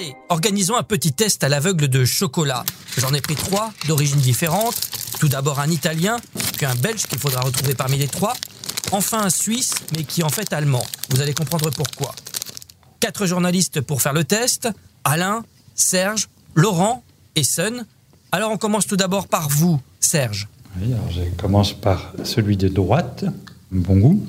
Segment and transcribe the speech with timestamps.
[0.00, 2.64] Allez, organisons un petit test à l'aveugle de chocolat.
[2.96, 4.80] J'en ai pris trois d'origines différentes.
[5.18, 6.16] Tout d'abord un Italien,
[6.56, 8.32] puis un Belge qu'il faudra retrouver parmi les trois.
[8.92, 10.82] Enfin un Suisse, mais qui est en fait allemand.
[11.10, 12.14] Vous allez comprendre pourquoi.
[12.98, 14.70] Quatre journalistes pour faire le test.
[15.04, 15.44] Alain,
[15.74, 17.02] Serge, Laurent
[17.36, 17.84] et Sun.
[18.32, 20.48] Alors on commence tout d'abord par vous, Serge.
[20.80, 23.26] Oui, alors je commence par celui de droite,
[23.70, 24.26] bon goût.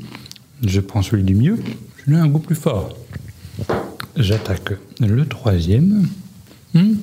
[0.64, 1.64] Je prends celui du mieux,
[2.06, 2.94] je un goût plus fort.
[4.16, 6.08] J'attaque le troisième.
[6.74, 6.96] Hmm,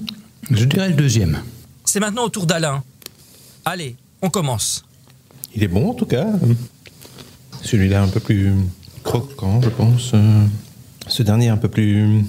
[0.50, 1.42] je dirais le deuxième.
[1.84, 2.82] C'est maintenant au tour d'Alain.
[3.64, 4.84] Allez, on commence.
[5.54, 6.26] Il est bon en tout cas.
[7.62, 8.52] Celui-là un peu plus
[9.02, 10.12] croquant, je pense.
[10.14, 10.44] Euh,
[11.06, 12.24] ce dernier un peu plus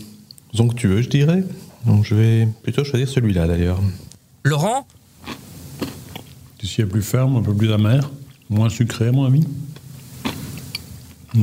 [0.57, 1.43] onctueux, je dirais.
[1.85, 3.79] Donc je vais plutôt choisir celui-là d'ailleurs.
[4.43, 4.87] Laurent
[6.57, 8.09] Celui-ci est plus ferme, un peu plus amer,
[8.49, 9.43] moins sucré mon avis.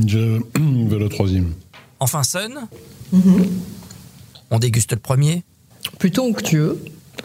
[0.06, 1.52] Je veux le troisième.
[2.00, 2.66] Enfin Sun
[3.12, 3.46] Mhm.
[4.50, 5.44] On déguste le premier.
[5.98, 6.82] Plutôt onctueux.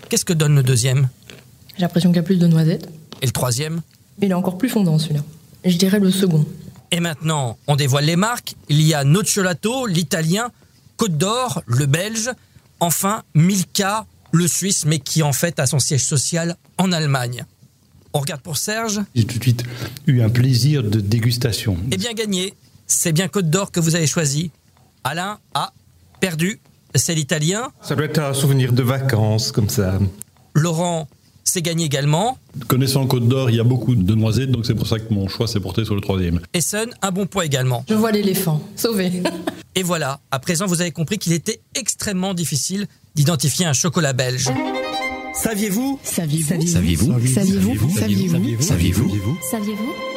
[0.10, 1.10] Qu'est-ce que donne le deuxième?
[1.76, 2.90] J'ai l'impression qu'il y a plus de noisettes.
[3.22, 3.82] Et le troisième?
[4.22, 5.24] Il est encore plus fondant celui-là.
[5.66, 6.46] Je dirais le second.
[6.92, 8.56] Et maintenant, on dévoile les marques.
[8.70, 10.52] Il y a Nocciolato, l'italien,
[10.98, 12.30] Côte d'Or, le belge,
[12.80, 17.46] enfin Milka, le suisse, mais qui en fait a son siège social en Allemagne.
[18.14, 19.00] On regarde pour Serge.
[19.16, 19.64] J'ai tout de suite
[20.06, 21.78] eu un plaisir de dégustation.
[21.92, 22.54] Eh bien gagné,
[22.88, 24.52] c'est bien Côte d'Or que vous avez choisi.
[25.04, 25.72] Alain a
[26.20, 26.60] perdu,
[26.96, 27.72] c'est l'italien.
[27.82, 30.00] Ça doit être un souvenir de vacances comme ça.
[30.54, 31.08] Laurent,
[31.44, 32.38] c'est gagné également.
[32.68, 35.28] Connaissant Côte d'Or, il y a beaucoup de noisettes, donc c'est pour ça que mon
[35.28, 36.40] choix s'est porté sur le troisième.
[36.54, 37.84] Et Sun, un bon point également.
[37.90, 38.62] Je vois l'éléphant.
[38.76, 39.24] Sauvé.
[39.76, 44.50] Et voilà, à présent vous avez compris qu'il était extrêmement difficile d'identifier un chocolat belge.
[45.34, 50.11] Saviez-vous Saviez-vous Saviez-vous Saviez-vous Saviez-vous Saviez-vous Saviez-vous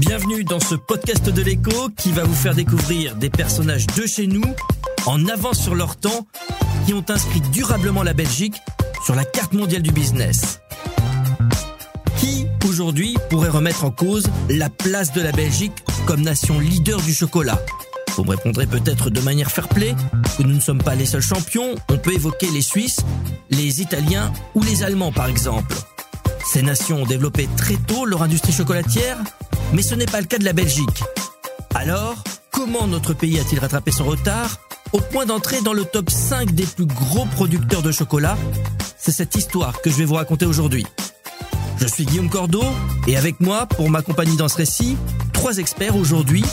[0.00, 4.26] Bienvenue dans ce podcast de l'écho qui va vous faire découvrir des personnages de chez
[4.26, 4.54] nous,
[5.04, 6.26] en avance sur leur temps,
[6.86, 8.56] qui ont inscrit durablement la Belgique
[9.04, 10.60] sur la carte mondiale du business.
[12.16, 17.12] Qui, aujourd'hui, pourrait remettre en cause la place de la Belgique comme nation leader du
[17.12, 17.60] chocolat?
[18.16, 19.94] Vous me répondrez peut-être de manière fair-play
[20.38, 23.00] que nous ne sommes pas les seuls champions, on peut évoquer les Suisses,
[23.50, 25.76] les Italiens ou les Allemands par exemple.
[26.46, 29.18] Ces nations ont développé très tôt leur industrie chocolatière,
[29.72, 31.02] mais ce n'est pas le cas de la Belgique.
[31.74, 34.58] Alors, comment notre pays a-t-il rattrapé son retard
[34.92, 38.36] au point d'entrer dans le top 5 des plus gros producteurs de chocolat?
[38.98, 40.86] C'est cette histoire que je vais vous raconter aujourd'hui.
[41.78, 42.64] Je suis Guillaume Cordeau
[43.06, 44.96] et avec moi, pour m'accompagner dans ce récit,
[45.32, 46.44] trois experts aujourd'hui.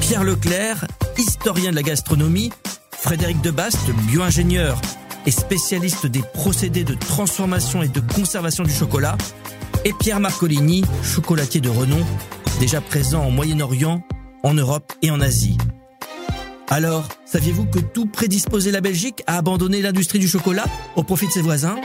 [0.00, 0.86] Pierre Leclerc,
[1.16, 2.50] historien de la gastronomie,
[2.90, 4.80] Frédéric Debaste, bio-ingénieur
[5.26, 9.16] et spécialiste des procédés de transformation et de conservation du chocolat,
[9.84, 12.04] et Pierre Marcolini, chocolatier de renom,
[12.58, 14.02] déjà présent au Moyen-Orient,
[14.42, 15.58] en Europe et en Asie.
[16.68, 20.64] Alors, saviez-vous que tout prédisposait la Belgique à abandonner l'industrie du chocolat
[20.96, 21.76] au profit de ses voisins?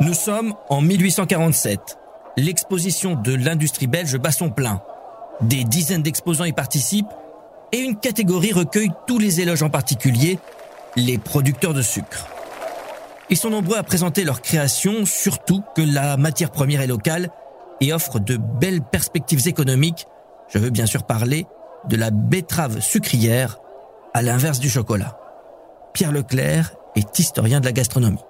[0.00, 1.98] Nous sommes en 1847.
[2.36, 4.82] L'exposition de l'industrie belge bat son plein.
[5.40, 7.06] Des dizaines d'exposants y participent
[7.72, 10.38] et une catégorie recueille tous les éloges en particulier,
[10.96, 12.26] les producteurs de sucre.
[13.30, 17.30] Ils sont nombreux à présenter leur création, surtout que la matière première est locale
[17.80, 20.06] et offre de belles perspectives économiques.
[20.48, 21.46] Je veux bien sûr parler
[21.88, 23.58] de la betterave sucrière,
[24.12, 25.18] à l'inverse du chocolat.
[25.92, 28.20] Pierre Leclerc est historien de la gastronomie.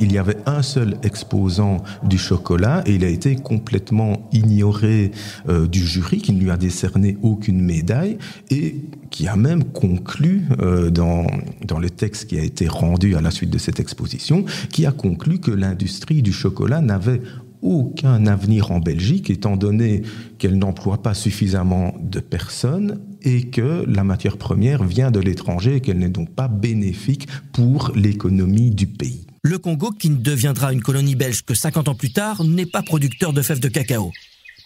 [0.00, 5.12] Il y avait un seul exposant du chocolat et il a été complètement ignoré
[5.48, 8.18] euh, du jury qui ne lui a décerné aucune médaille
[8.50, 8.76] et
[9.10, 11.26] qui a même conclu euh, dans,
[11.66, 14.92] dans le texte qui a été rendu à la suite de cette exposition, qui a
[14.92, 17.20] conclu que l'industrie du chocolat n'avait
[17.60, 20.02] aucun avenir en Belgique, étant donné
[20.38, 25.80] qu'elle n'emploie pas suffisamment de personnes et que la matière première vient de l'étranger et
[25.80, 29.26] qu'elle n'est donc pas bénéfique pour l'économie du pays.
[29.44, 32.80] Le Congo, qui ne deviendra une colonie belge que 50 ans plus tard, n'est pas
[32.80, 34.12] producteur de fèves de cacao.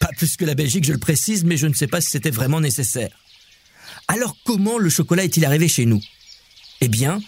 [0.00, 2.30] Pas plus que la Belgique, je le précise, mais je ne sais pas si c'était
[2.30, 3.08] vraiment nécessaire.
[4.06, 6.02] Alors comment le chocolat est-il arrivé chez nous?
[6.82, 7.20] Eh bien,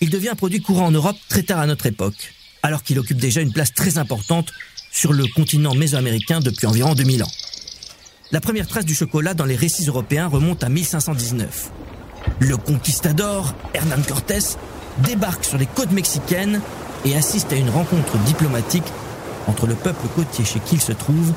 [0.00, 2.34] il devient un produit courant en Europe très tard à notre époque,
[2.64, 4.52] alors qu'il occupe déjà une place très importante
[4.90, 7.32] sur le continent mésoaméricain depuis environ 2000 ans.
[8.32, 11.70] La première trace du chocolat dans les récits européens remonte à 1519.
[12.40, 14.56] Le conquistador, Hernán Cortés,
[15.04, 16.60] débarque sur les côtes mexicaines
[17.06, 18.84] et assiste à une rencontre diplomatique
[19.46, 21.32] entre le peuple côtier chez qui il se trouve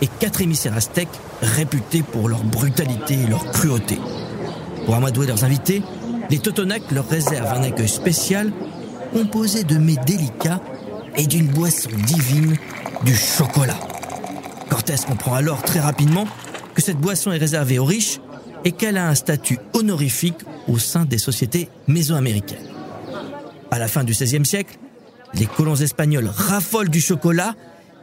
[0.00, 1.08] et quatre émissaires aztèques
[1.42, 3.98] réputés pour leur brutalité et leur cruauté.
[4.86, 5.82] Pour amadouer leurs invités,
[6.30, 8.50] les Totonacs leur réservent un accueil spécial
[9.12, 10.60] composé de mets délicats
[11.16, 12.56] et d'une boisson divine,
[13.04, 13.78] du chocolat.
[14.70, 16.26] Cortés comprend alors très rapidement
[16.74, 18.20] que cette boisson est réservée aux riches
[18.64, 20.38] et qu'elle a un statut honorifique
[20.68, 22.58] au sein des sociétés mésoaméricaines.
[23.70, 24.78] À la fin du XVIe siècle,
[25.34, 27.54] les colons espagnols raffolent du chocolat.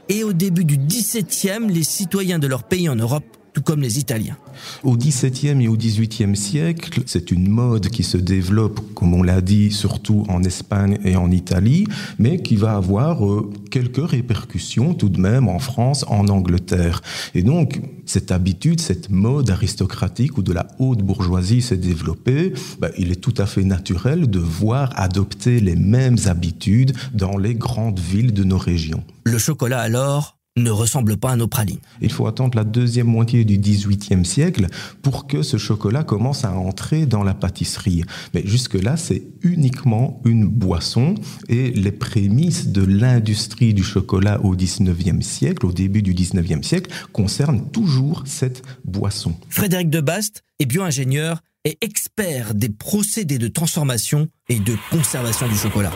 [0.09, 3.97] Et au début du XVIIe, les citoyens de leur pays en Europe tout comme les
[3.97, 4.37] Italiens.
[4.83, 9.41] Au XVIIe et au XVIIIe siècle, c'est une mode qui se développe, comme on l'a
[9.41, 11.87] dit, surtout en Espagne et en Italie,
[12.19, 17.01] mais qui va avoir euh, quelques répercussions tout de même en France, en Angleterre.
[17.33, 22.91] Et donc, cette habitude, cette mode aristocratique ou de la haute bourgeoisie s'est développée, ben,
[22.95, 27.99] il est tout à fait naturel de voir adopter les mêmes habitudes dans les grandes
[27.99, 29.03] villes de nos régions.
[29.23, 31.79] Le chocolat alors ne ressemble pas à nos pralines.
[32.01, 34.67] Il faut attendre la deuxième moitié du XVIIIe siècle
[35.01, 38.03] pour que ce chocolat commence à entrer dans la pâtisserie.
[38.33, 41.15] Mais jusque-là, c'est uniquement une boisson
[41.47, 46.91] et les prémices de l'industrie du chocolat au XIXe siècle, au début du XIXe siècle,
[47.11, 49.35] concernent toujours cette boisson.
[49.49, 55.91] Frédéric Debaste est bio-ingénieur et expert des procédés de transformation et de conservation du chocolat.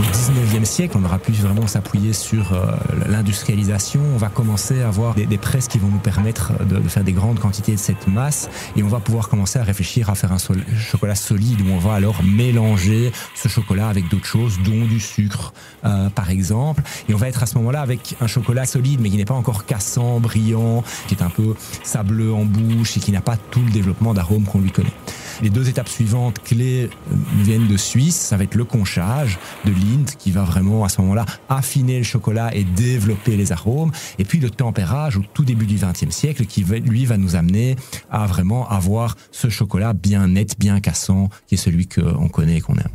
[0.00, 2.72] Au 19e siècle, on aura pu vraiment s'appuyer sur euh,
[3.06, 4.00] l'industrialisation.
[4.14, 7.38] On va commencer à avoir des, presses qui vont nous permettre de, faire des grandes
[7.38, 11.14] quantités de cette masse et on va pouvoir commencer à réfléchir à faire un chocolat
[11.14, 15.52] solide où on va alors mélanger ce chocolat avec d'autres choses, dont du sucre,
[15.84, 16.82] euh, par exemple.
[17.10, 19.34] Et on va être à ce moment-là avec un chocolat solide mais qui n'est pas
[19.34, 23.60] encore cassant, brillant, qui est un peu sableux en bouche et qui n'a pas tout
[23.60, 24.94] le développement d'arômes qu'on lui connaît.
[25.42, 28.16] Les deux étapes suivantes clés euh, viennent de Suisse.
[28.16, 32.04] Ça va être le conchage de Lind qui va vraiment à ce moment-là affiner le
[32.04, 33.90] chocolat et développer les arômes.
[34.18, 37.76] Et puis le tempérage au tout début du XXe siècle qui lui va nous amener
[38.10, 42.60] à vraiment avoir ce chocolat bien net, bien cassant, qui est celui qu'on connaît et
[42.60, 42.90] qu'on aime.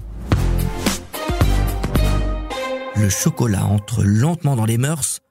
[2.96, 5.22] Le chocolat entre lentement dans les mœurs.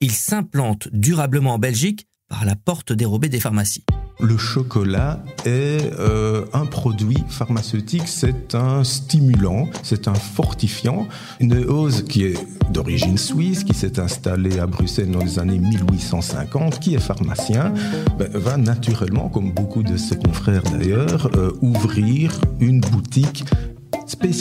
[0.00, 3.84] Il s'implante durablement en Belgique par la porte dérobée des pharmacies
[4.22, 11.08] le chocolat est euh, un produit pharmaceutique, c'est un stimulant, c'est un fortifiant.
[11.40, 12.38] Une hausse qui est
[12.70, 17.74] d'origine suisse, qui s'est installée à Bruxelles dans les années 1850, qui est pharmacien,
[18.18, 23.44] ben, va naturellement, comme beaucoup de ses confrères d'ailleurs, euh, ouvrir une boutique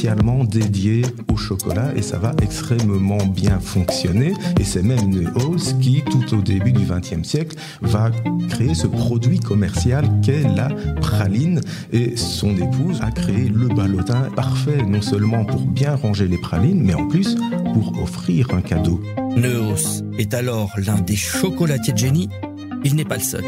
[0.01, 4.33] spécialement dédié au chocolat et ça va extrêmement bien fonctionner.
[4.59, 8.09] Et c'est même Neuhaus qui, tout au début du XXe siècle, va
[8.49, 10.69] créer ce produit commercial qu'est la
[11.01, 11.61] praline.
[11.93, 16.81] Et son épouse a créé le ballotin parfait, non seulement pour bien ranger les pralines,
[16.81, 17.35] mais en plus
[17.75, 18.99] pour offrir un cadeau.
[19.37, 22.29] Neuhaus est alors l'un des chocolatiers de génie.
[22.83, 23.43] Il n'est pas le seul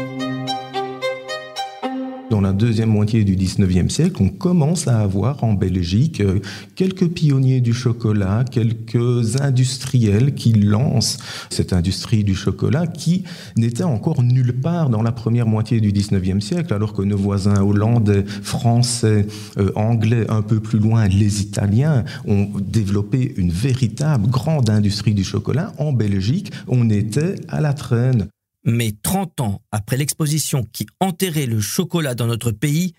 [2.30, 6.40] dans la deuxième moitié du 19e siècle, on commence à avoir en Belgique euh,
[6.74, 11.18] quelques pionniers du chocolat, quelques industriels qui lancent
[11.50, 13.24] cette industrie du chocolat qui
[13.56, 17.60] n'était encore nulle part dans la première moitié du 19e siècle, alors que nos voisins
[17.60, 19.26] hollandais, français,
[19.58, 25.24] euh, anglais, un peu plus loin, les Italiens ont développé une véritable grande industrie du
[25.24, 25.72] chocolat.
[25.78, 28.28] En Belgique, on était à la traîne.
[28.64, 32.94] Mais 30 ans après l'exposition qui enterrait le chocolat dans notre pays,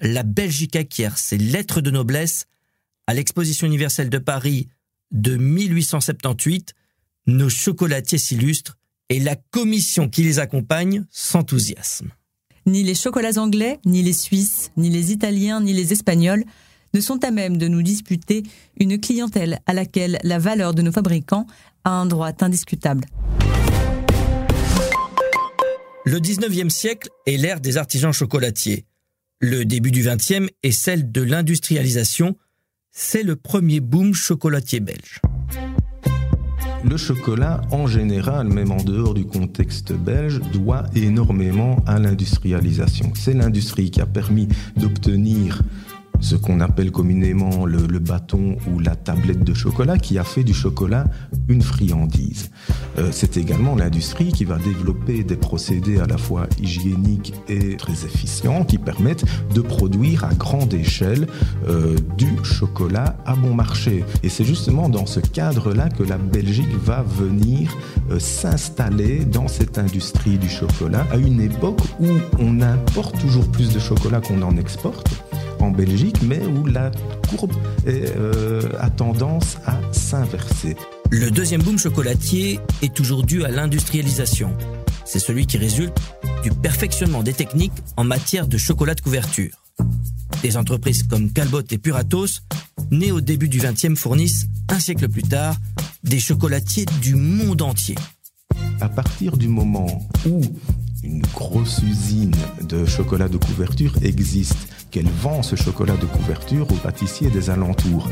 [0.00, 2.46] la Belgique acquiert ses lettres de noblesse
[3.06, 4.68] à l'exposition universelle de Paris
[5.10, 6.74] de 1878.
[7.26, 8.76] Nos chocolatiers s'illustrent
[9.08, 12.10] et la commission qui les accompagne s'enthousiasme.
[12.66, 16.44] Ni les chocolats anglais, ni les Suisses, ni les Italiens, ni les Espagnols
[16.94, 18.42] ne sont à même de nous disputer
[18.78, 21.46] une clientèle à laquelle la valeur de nos fabricants
[21.84, 23.04] a un droit indiscutable.
[26.08, 28.86] Le 19e siècle est l'ère des artisans chocolatiers.
[29.40, 32.36] Le début du 20e est celle de l'industrialisation.
[32.92, 35.20] C'est le premier boom chocolatier belge.
[36.88, 43.12] Le chocolat, en général, même en dehors du contexte belge, doit énormément à l'industrialisation.
[43.16, 44.46] C'est l'industrie qui a permis
[44.76, 45.60] d'obtenir
[46.20, 50.54] ce qu'on appelle communément le, bâton ou la tablette de chocolat, qui a fait du
[50.54, 51.04] chocolat
[51.48, 52.50] une friandise.
[52.98, 58.04] Euh, c'est également l'industrie qui va développer des procédés à la fois hygiéniques et très
[58.04, 61.26] efficients qui permettent de produire à grande échelle
[61.68, 64.04] euh, du chocolat à bon marché.
[64.22, 67.76] Et c'est justement dans ce cadre-là que la Belgique va venir
[68.10, 72.08] euh, s'installer dans cette industrie du chocolat à une époque où
[72.38, 75.25] on importe toujours plus de chocolat qu'on en exporte
[75.60, 76.90] en Belgique, mais où la
[77.28, 77.52] courbe
[77.86, 80.76] euh, a tendance à s'inverser.
[81.10, 84.52] Le deuxième boom chocolatier est toujours dû à l'industrialisation.
[85.04, 85.96] C'est celui qui résulte
[86.42, 89.64] du perfectionnement des techniques en matière de chocolat de couverture.
[90.42, 92.42] Des entreprises comme Calbot et Puratos,
[92.90, 95.56] nées au début du XXe, fournissent, un siècle plus tard,
[96.02, 97.94] des chocolatiers du monde entier.
[98.80, 100.40] À partir du moment où
[101.06, 102.34] une grosse usine
[102.68, 108.08] de chocolat de couverture existe, qu'elle vend ce chocolat de couverture aux pâtissiers des alentours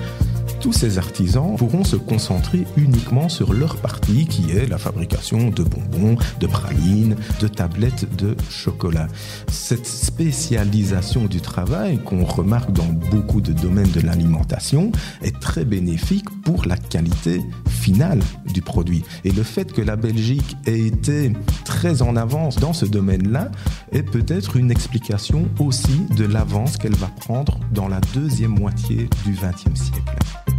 [0.61, 5.62] tous ces artisans pourront se concentrer uniquement sur leur partie qui est la fabrication de
[5.62, 9.08] bonbons, de pralines, de tablettes de chocolat.
[9.49, 14.92] Cette spécialisation du travail qu'on remarque dans beaucoup de domaines de l'alimentation
[15.23, 18.20] est très bénéfique pour la qualité finale
[18.52, 19.04] du produit.
[19.25, 21.32] Et le fait que la Belgique ait été
[21.64, 23.50] très en avance dans ce domaine-là
[23.92, 29.32] est peut-être une explication aussi de l'avance qu'elle va prendre dans la deuxième moitié du
[29.32, 30.53] XXe siècle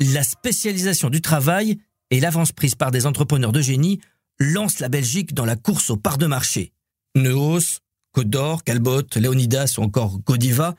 [0.00, 1.78] la spécialisation du travail
[2.10, 4.00] et l'avance prise par des entrepreneurs de génie
[4.38, 6.72] lancent la Belgique dans la course aux parts de marché.
[7.14, 7.80] Neos,
[8.12, 10.74] Côte d'Or, Calbot, Leonidas ou encore Godiva,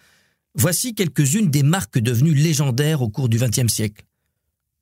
[0.55, 4.05] voici quelques-unes des marques devenues légendaires au cours du XXe siècle.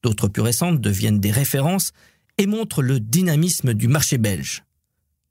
[0.03, 1.91] D'autres plus récentes deviennent des références
[2.37, 4.63] et montrent le dynamisme du marché belge.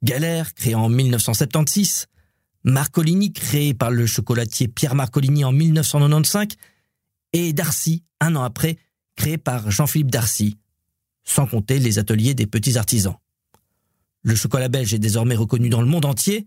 [0.03, 2.07] Galère, créé en 1976,
[2.65, 6.49] Marcolini, créé par le chocolatier Pierre Marcolini en 1995,
[7.35, 8.79] et Darcy, un an après,
[9.17, 10.57] créé par Jean-Philippe Darcy,
[11.25, 13.17] sans compter les ateliers des petits artisans.
[14.23, 16.47] Le chocolat belge est désormais reconnu dans le monde entier.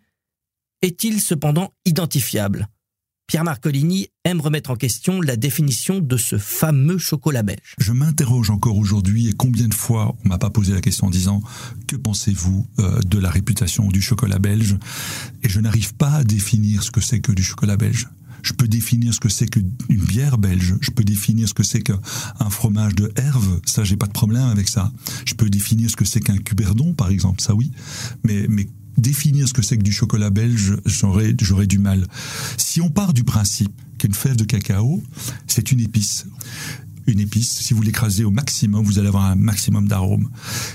[0.81, 2.67] Est-il cependant identifiable?
[3.27, 7.75] Pierre Marcolini aime remettre en question la définition de ce fameux chocolat belge.
[7.77, 11.09] Je m'interroge encore aujourd'hui et combien de fois on m'a pas posé la question en
[11.09, 11.43] disant
[11.87, 14.77] que pensez-vous euh, de la réputation du chocolat belge?
[15.43, 18.07] Et je n'arrive pas à définir ce que c'est que du chocolat belge.
[18.43, 20.75] Je peux définir ce que c'est qu'une bière belge.
[20.81, 23.59] Je peux définir ce que c'est qu'un fromage de herve.
[23.65, 24.91] Ça, j'ai pas de problème avec ça.
[25.25, 27.41] Je peux définir ce que c'est qu'un cuberdon, par exemple.
[27.41, 27.71] Ça, oui.
[28.23, 28.47] Mais,
[28.97, 32.07] définir ce que c'est que du chocolat belge, j'aurais, j'aurais du mal.
[32.57, 35.03] Si on part du principe qu'une fève de cacao,
[35.45, 36.25] c'est une épice.
[37.07, 40.29] Une épice, si vous l'écrasez au maximum, vous allez avoir un maximum d'arômes.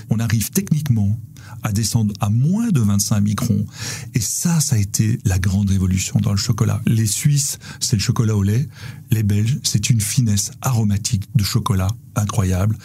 [0.09, 1.19] On arrive techniquement
[1.61, 3.65] à descendre à moins de 25 microns.
[4.13, 6.81] Et ça, ça a été la grande révolution dans le chocolat.
[6.85, 8.67] Les Suisses, c'est le chocolat au lait.
[9.11, 12.77] Les Belges, c'est une finesse aromatique de chocolat incroyable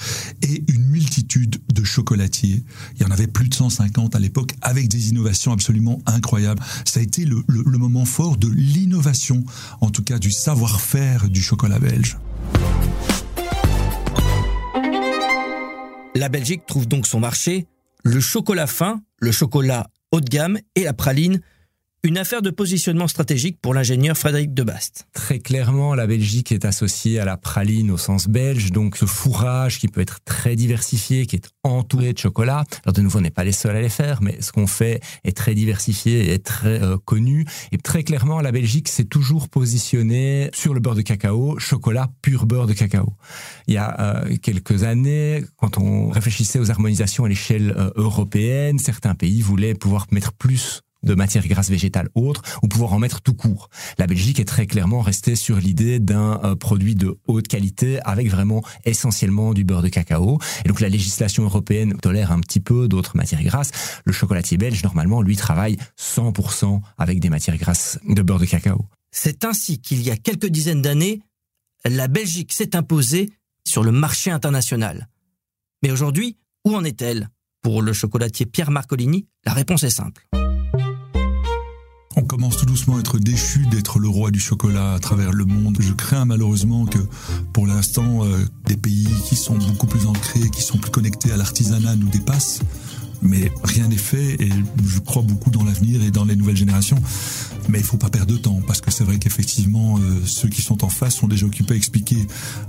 [0.42, 2.62] et une multitude de chocolatiers.
[2.96, 6.62] Il y en avait plus de 150 à l'époque avec des innovations absolument incroyables.
[6.84, 9.44] Ça a été le, le moment fort de l'innovation,
[9.80, 12.16] en tout cas du savoir-faire du chocolat belge.
[16.18, 17.68] La Belgique trouve donc son marché
[18.02, 21.40] le chocolat fin, le chocolat haut de gamme et la praline
[22.04, 25.08] une affaire de positionnement stratégique pour l'ingénieur Frédéric Debast.
[25.12, 29.80] Très clairement, la Belgique est associée à la praline au sens belge, donc ce fourrage
[29.80, 32.64] qui peut être très diversifié, qui est entouré de chocolat.
[32.84, 35.00] Alors de nouveau, on n'est pas les seuls à les faire, mais ce qu'on fait
[35.24, 37.46] est très diversifié et est très euh, connu.
[37.72, 42.46] Et très clairement, la Belgique s'est toujours positionnée sur le beurre de cacao, chocolat pur
[42.46, 43.14] beurre de cacao.
[43.66, 48.78] Il y a euh, quelques années, quand on réfléchissait aux harmonisations à l'échelle euh, européenne,
[48.78, 53.20] certains pays voulaient pouvoir mettre plus de matières grasses végétales autres ou pouvoir en mettre
[53.20, 53.68] tout court.
[53.98, 58.28] La Belgique est très clairement restée sur l'idée d'un euh, produit de haute qualité avec
[58.28, 60.38] vraiment essentiellement du beurre de cacao.
[60.64, 63.70] Et donc la législation européenne tolère un petit peu d'autres matières grasses.
[64.04, 68.86] Le chocolatier belge, normalement, lui travaille 100% avec des matières grasses de beurre de cacao.
[69.10, 71.22] C'est ainsi qu'il y a quelques dizaines d'années,
[71.84, 73.30] la Belgique s'est imposée
[73.66, 75.08] sur le marché international.
[75.82, 77.28] Mais aujourd'hui, où en est-elle?
[77.62, 80.28] Pour le chocolatier Pierre Marcolini, la réponse est simple
[82.28, 85.78] commence tout doucement à être déchu d'être le roi du chocolat à travers le monde.
[85.80, 86.98] Je crains malheureusement que
[87.54, 91.38] pour l'instant, euh, des pays qui sont beaucoup plus ancrés, qui sont plus connectés à
[91.38, 92.60] l'artisanat nous dépassent
[93.22, 94.50] mais rien n'est fait et
[94.84, 97.00] je crois beaucoup dans l'avenir et dans les nouvelles générations.
[97.68, 100.62] Mais il faut pas perdre de temps parce que c'est vrai qu'effectivement euh, ceux qui
[100.62, 102.26] sont en face sont déjà occupés à expliquer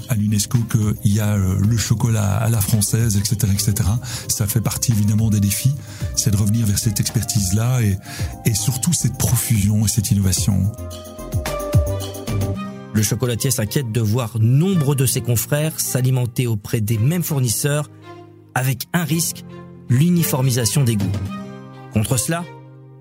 [0.10, 3.90] à l'UNESCO qu'il y a euh, le chocolat à la française, etc., etc.
[4.28, 5.74] Ça fait partie évidemment des défis,
[6.16, 7.98] c'est de revenir vers cette expertise là et,
[8.46, 10.72] et surtout cette profusion et cette innovation.
[12.94, 17.90] Le chocolatier s'inquiète de voir nombre de ses confrères s'alimenter auprès des mêmes fournisseurs
[18.56, 19.46] avec un risque
[19.90, 21.12] l'uniformisation des goûts.
[21.94, 22.46] Contre cela,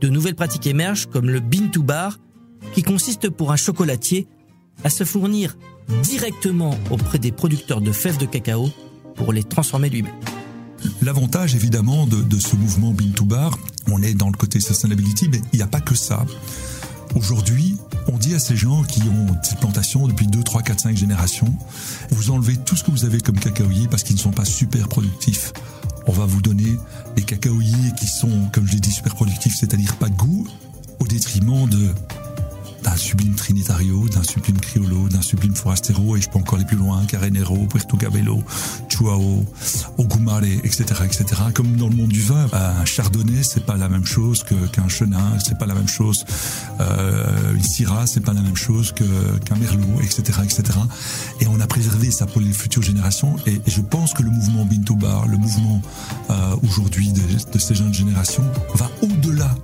[0.00, 2.18] de nouvelles pratiques émergent comme le bean to bar,
[2.74, 4.26] qui consiste pour un chocolatier
[4.84, 5.56] à se fournir
[6.02, 8.70] directement auprès des producteurs de fèves de cacao
[9.14, 10.14] pour les transformer lui-même.
[11.02, 13.58] L'avantage évidemment de, ce mouvement bean to bar,
[13.90, 16.24] on est dans le côté sustainability, mais il n'y a pas que ça.
[17.14, 17.76] Aujourd'hui,
[18.06, 21.52] on dit à ces gens qui ont cette plantation depuis 2, 3, 4, 5 générations,
[22.10, 24.88] vous enlevez tout ce que vous avez comme cacaoyer parce qu'ils ne sont pas super
[24.88, 25.52] productifs
[26.08, 26.76] on va vous donner
[27.14, 30.48] des cacaoyers qui sont, comme je l'ai dit, super productifs, c'est-à-dire pas de goût,
[30.98, 31.88] au détriment de
[32.82, 36.76] d'un sublime Trinitario, d'un sublime Criollo, d'un sublime Forastero, et je peux encore aller plus
[36.76, 38.42] loin, Carenero, Puerto Cabello,
[38.88, 39.44] Chuao,
[39.98, 41.24] Ogumare, etc., etc.
[41.54, 45.38] Comme dans le monde du vin, un Chardonnay, c'est pas la même chose qu'un Chenin,
[45.44, 46.24] c'est pas la même chose,
[46.80, 50.78] euh, une Syrah, c'est pas la même chose qu'un Merlot, etc., etc.
[51.40, 54.64] Et on a préservé ça pour les futures générations, et, je pense que le mouvement
[54.64, 55.82] Bintou le mouvement
[56.30, 58.44] euh, aujourd'hui de, ces jeunes générations,
[58.74, 59.54] va au-delà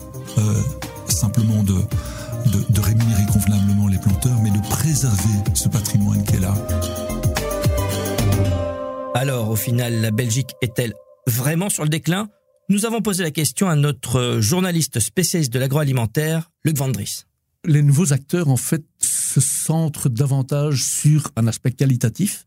[4.85, 6.55] préserver ce patrimoine qui est là.
[9.15, 10.93] Alors, au final, la Belgique est-elle
[11.27, 12.29] vraiment sur le déclin?
[12.69, 17.23] Nous avons posé la question à notre journaliste spécialiste de l'agroalimentaire, Luc Vandris.
[17.65, 22.45] Les nouveaux acteurs, en fait, se centrent davantage sur un aspect qualitatif.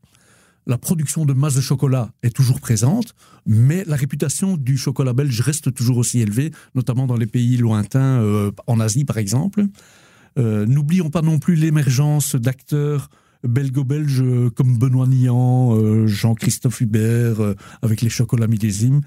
[0.67, 3.15] La production de masse de chocolat est toujours présente,
[3.47, 8.21] mais la réputation du chocolat belge reste toujours aussi élevée, notamment dans les pays lointains,
[8.21, 9.65] euh, en Asie par exemple.
[10.37, 13.09] Euh, N'oublions pas non plus l'émergence d'acteurs
[13.43, 14.23] belgo-belges
[14.55, 19.01] comme Benoît Nian, euh, Jean-Christophe Hubert, euh, avec les chocolats millésimes,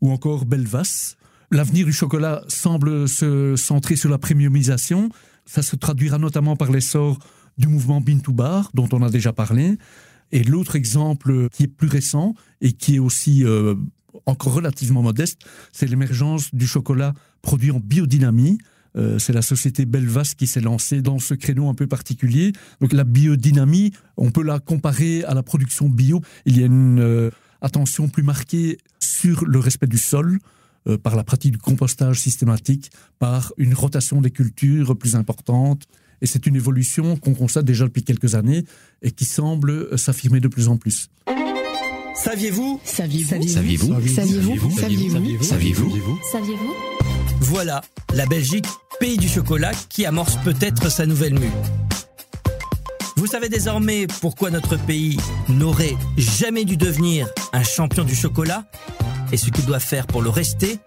[0.00, 1.16] ou encore Belvas.
[1.50, 5.10] L'avenir du chocolat semble se centrer sur la premiumisation.
[5.46, 7.18] Ça se traduira notamment par l'essor
[7.58, 9.78] du mouvement Bean to Bar, dont on a déjà parlé.
[10.32, 13.74] Et l'autre exemple qui est plus récent et qui est aussi euh,
[14.26, 18.58] encore relativement modeste, c'est l'émergence du chocolat produit en biodynamie.
[18.96, 22.52] Euh, c'est la société Belvas qui s'est lancée dans ce créneau un peu particulier.
[22.80, 26.20] Donc la biodynamie, on peut la comparer à la production bio.
[26.46, 30.38] Il y a une euh, attention plus marquée sur le respect du sol,
[30.86, 35.84] euh, par la pratique du compostage systématique, par une rotation des cultures plus importante.
[36.20, 38.64] Et c'est une évolution qu'on constate déjà depuis quelques années
[39.02, 41.08] et qui semble s'affirmer de plus en plus.
[42.14, 46.93] Saviez-vous Saviez-vous Saviez-vous Saviez-vous Saviez-vous Saviez-vous Saviez-vous
[47.46, 47.82] Voilà,
[48.14, 48.66] la Belgique,
[49.00, 51.52] pays du chocolat, qui amorce peut-être sa nouvelle mue.
[53.16, 55.18] Vous savez désormais pourquoi notre pays
[55.50, 58.64] n'aurait jamais dû devenir un champion du chocolat
[59.30, 60.78] et ce qu'il doit faire pour le rester.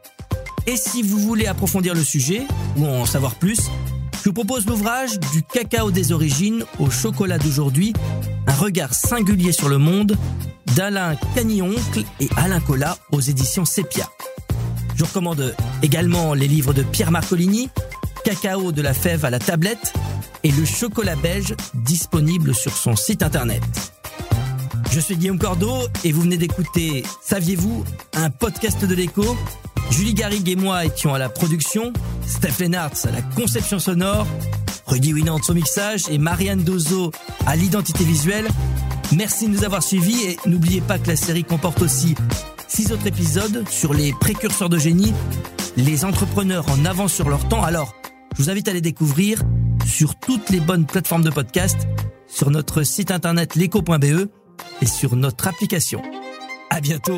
[0.65, 2.41] Et si vous voulez approfondir le sujet
[2.75, 3.59] ou en savoir plus,
[4.23, 7.93] je vous propose l'ouvrage Du cacao des origines au chocolat d'aujourd'hui,
[8.47, 10.17] un regard singulier sur le monde
[10.75, 14.09] d'Alain Cagnoncle et Alain Collat aux éditions Sepia.
[14.95, 17.69] Je recommande également les livres de Pierre Marcolini,
[18.23, 19.93] Cacao de la fève à la tablette
[20.43, 23.63] et le chocolat belge disponible sur son site internet.
[24.91, 29.37] Je suis Guillaume Cordeau et vous venez d'écouter Saviez-vous un podcast de l'écho?
[29.91, 31.93] Julie Garrigue et moi étions à la production,
[32.25, 34.27] Steph Lennartz à la conception sonore,
[34.85, 37.11] Rudy Winant au mixage et Marianne Dozo
[37.45, 38.47] à l'identité visuelle.
[39.15, 42.15] Merci de nous avoir suivis et n'oubliez pas que la série comporte aussi
[42.67, 45.13] six autres épisodes sur les précurseurs de génie,
[45.77, 47.63] les entrepreneurs en avance sur leur temps.
[47.63, 47.95] Alors,
[48.35, 49.41] je vous invite à les découvrir
[49.85, 51.87] sur toutes les bonnes plateformes de podcast,
[52.27, 54.27] sur notre site internet leco.be
[54.81, 56.01] et sur notre application.
[56.69, 57.17] À bientôt